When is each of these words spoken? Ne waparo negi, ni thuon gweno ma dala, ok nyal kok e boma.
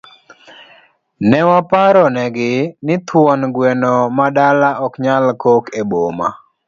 Ne 1.29 1.39
waparo 1.49 2.03
negi, 2.15 2.51
ni 2.85 2.95
thuon 3.07 3.41
gweno 3.55 3.91
ma 4.17 4.25
dala, 4.37 4.69
ok 4.85 4.93
nyal 5.03 5.25
kok 5.43 5.65
e 5.79 5.81
boma. 5.89 6.27